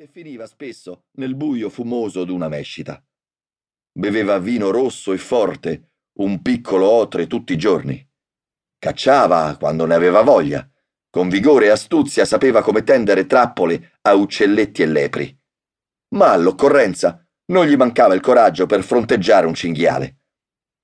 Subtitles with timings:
[0.00, 3.02] e finiva spesso nel buio fumoso d'una mescita.
[3.90, 8.08] Beveva vino rosso e forte, un piccolo otre tutti i giorni.
[8.78, 10.64] Cacciava quando ne aveva voglia.
[11.10, 15.40] Con vigore e astuzia sapeva come tendere trappole a uccelletti e lepri.
[16.14, 20.18] Ma all'occorrenza non gli mancava il coraggio per fronteggiare un cinghiale.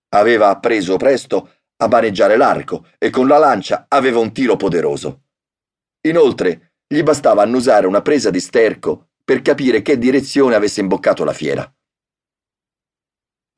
[0.09, 5.27] Aveva appreso presto a maneggiare l'arco e con la lancia aveva un tiro poderoso.
[6.01, 11.33] Inoltre, gli bastava annusare una presa di sterco per capire che direzione avesse imboccato la
[11.33, 11.75] fiera.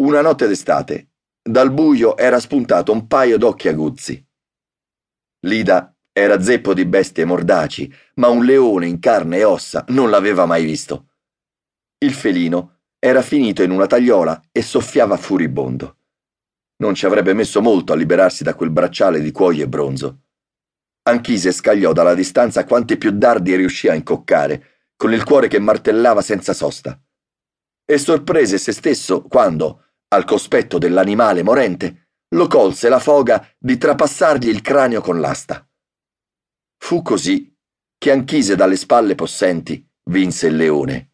[0.03, 1.11] Una notte d'estate,
[1.43, 4.27] dal buio era spuntato un paio d'occhi aguzzi.
[5.47, 10.47] Lida era zeppo di bestie mordaci, ma un leone in carne e ossa non l'aveva
[10.47, 11.09] mai visto.
[11.99, 15.99] Il felino era finito in una tagliola e soffiava furibondo.
[16.79, 20.23] Non ci avrebbe messo molto a liberarsi da quel bracciale di cuoio e bronzo.
[21.09, 26.21] Anchise scagliò dalla distanza quanti più dardi riuscì a incoccare, con il cuore che martellava
[26.21, 27.01] senza sosta.
[27.85, 34.49] E sorprese se stesso quando, al cospetto dell'animale morente, lo colse la foga di trapassargli
[34.49, 35.65] il cranio con l'asta.
[36.79, 37.55] Fu così
[37.97, 41.13] che Anchise dalle spalle possenti vinse il leone,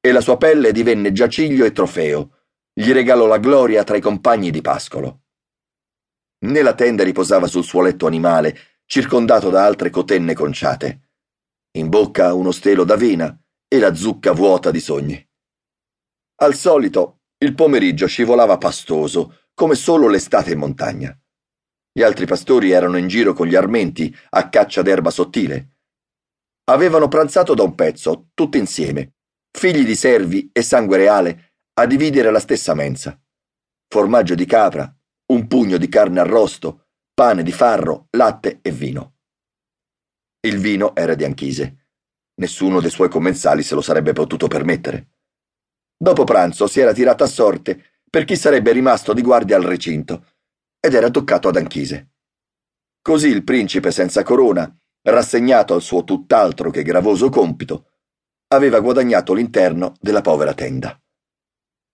[0.00, 2.36] e la sua pelle divenne giaciglio e trofeo,
[2.74, 5.22] gli regalò la gloria tra i compagni di pascolo.
[6.42, 8.56] Nella tenda riposava sul suo letto animale,
[8.90, 11.10] circondato da altre cotenne conciate.
[11.78, 15.30] In bocca uno stelo d'avena e la zucca vuota di sogni.
[16.42, 21.16] Al solito, il pomeriggio scivolava pastoso, come solo l'estate in montagna.
[21.92, 25.76] Gli altri pastori erano in giro con gli armenti a caccia d'erba sottile.
[26.64, 29.18] Avevano pranzato da un pezzo, tutti insieme,
[29.56, 33.16] figli di servi e sangue reale, a dividere la stessa mensa.
[33.86, 34.92] Formaggio di capra,
[35.26, 36.86] un pugno di carne arrosto,
[37.20, 39.16] pane di farro, latte e vino.
[40.40, 41.88] Il vino era di Anchise.
[42.36, 45.10] Nessuno dei suoi commensali se lo sarebbe potuto permettere.
[45.98, 50.28] Dopo pranzo si era tirata a sorte per chi sarebbe rimasto di guardia al recinto
[50.80, 52.12] ed era toccato ad Anchise.
[53.02, 57.90] Così il principe senza corona, rassegnato al suo tutt'altro che gravoso compito,
[58.54, 60.98] aveva guadagnato l'interno della povera tenda.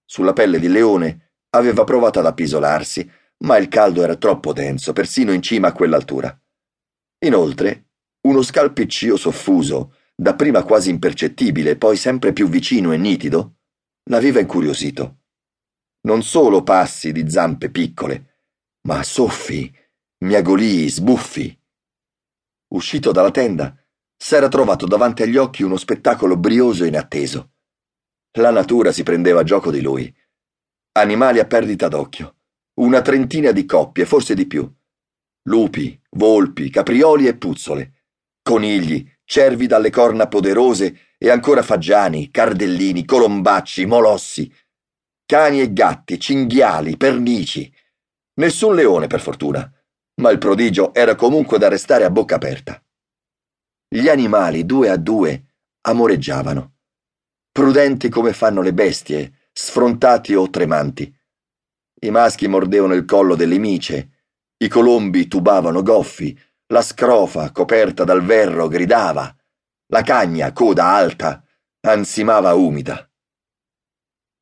[0.05, 3.11] Sulla pelle di leone aveva provato ad appisolarsi
[3.45, 6.39] ma il caldo era troppo denso, persino in cima a quell'altura.
[7.25, 7.91] Inoltre,
[8.27, 13.57] uno scalpiccio soffuso, dapprima quasi impercettibile, poi sempre più vicino e nitido,
[14.11, 15.21] l'aveva incuriosito.
[16.07, 18.45] Non solo passi di zampe piccole,
[18.83, 19.73] ma soffi,
[20.25, 21.61] miagolii, sbuffi.
[22.69, 23.77] Uscito dalla tenda,
[24.17, 27.53] s'era trovato davanti agli occhi uno spettacolo brioso e inatteso.
[28.39, 30.15] La natura si prendeva gioco di lui.
[30.93, 32.36] Animali a perdita d'occhio
[32.77, 34.71] una trentina di coppie, forse di più.
[35.49, 37.93] Lupi, volpi, caprioli e puzzole,
[38.43, 44.53] conigli, cervi dalle corna poderose e ancora fagiani, cardellini, colombacci, molossi,
[45.25, 47.73] cani e gatti, cinghiali, pernici.
[48.35, 49.71] Nessun leone, per fortuna,
[50.21, 52.83] ma il prodigio era comunque da restare a bocca aperta.
[53.89, 55.45] Gli animali, due a due,
[55.83, 56.75] amoreggiavano.
[57.51, 61.16] Prudenti come fanno le bestie, sfrontati o tremanti
[62.01, 64.11] i maschi mordevano il collo delle mice,
[64.59, 69.35] i colombi tubavano goffi, la scrofa, coperta dal verro, gridava,
[69.89, 71.43] la cagna, coda alta,
[71.87, 73.09] ansimava umida.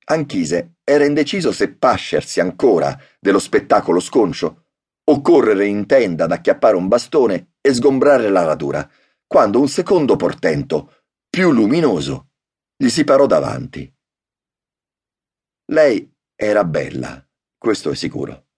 [0.07, 4.67] Anchise era indeciso se pascersi ancora dello spettacolo sconcio
[5.05, 8.89] o correre in tenda ad acchiappare un bastone e sgombrare la radura,
[9.27, 12.31] quando un secondo portento, più luminoso,
[12.77, 13.93] gli si parò davanti.
[15.67, 17.24] Lei era bella
[17.65, 18.49] questo è sicuro.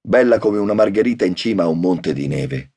[0.00, 2.72] Bella come una margherita in cima a un monte di neve,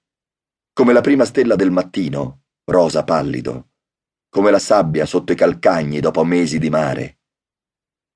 [0.73, 3.71] come la prima stella del mattino, rosa pallido,
[4.29, 7.21] come la sabbia sotto i calcagni dopo mesi di mare.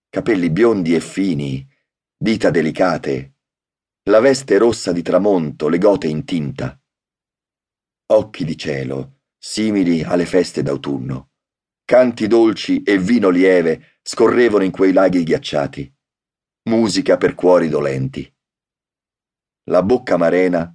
[0.09, 1.67] Capelli biondi e fini,
[2.15, 3.33] dita delicate,
[4.03, 6.79] la veste rossa di tramonto, le gote in tinta.
[8.11, 11.31] Occhi di cielo, simili alle feste d'autunno.
[11.83, 15.97] Canti dolci e vino lieve scorrevano in quei laghi ghiacciati
[16.69, 18.31] musica per cuori dolenti.
[19.71, 20.71] La bocca marena,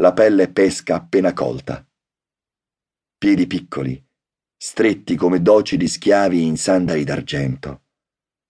[0.00, 1.88] la pelle pesca appena colta.
[3.16, 4.04] Piedi piccoli,
[4.56, 7.84] stretti come doci di schiavi in sandali d'argento.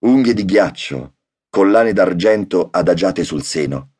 [0.06, 1.18] Unghie di ghiaccio,
[1.50, 3.96] collane d'argento adagiate sul seno.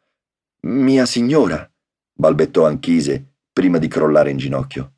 [0.63, 1.71] Mia signora,
[2.15, 4.95] balbettò Anchise prima di crollare in ginocchio.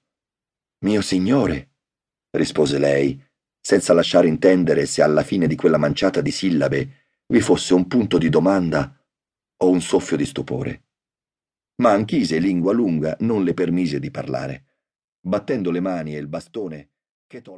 [0.85, 1.71] Mio signore,
[2.31, 3.21] rispose lei,
[3.61, 6.98] senza lasciare intendere se alla fine di quella manciata di sillabe
[7.31, 8.99] vi fosse un punto di domanda
[9.61, 10.85] o un soffio di stupore.
[11.83, 14.77] Ma Anchise, lingua lunga, non le permise di parlare.
[15.21, 16.93] Battendo le mani e il bastone,
[17.27, 17.57] chetò la